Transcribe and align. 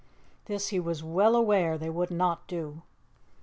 This 0.45 0.69
he 0.69 0.79
was 0.79 1.03
well 1.03 1.35
aware 1.35 1.77
they 1.77 1.91
would 1.91 2.09
not 2.09 2.47
do. 2.47 2.81